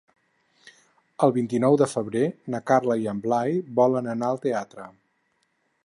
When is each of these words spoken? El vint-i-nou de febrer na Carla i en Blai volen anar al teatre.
El 1.27 1.33
vint-i-nou 1.35 1.77
de 1.81 1.87
febrer 1.91 2.23
na 2.55 2.63
Carla 2.71 2.97
i 3.05 3.07
en 3.13 3.21
Blai 3.27 3.55
volen 3.83 4.11
anar 4.15 4.33
al 4.33 4.43
teatre. 4.49 4.93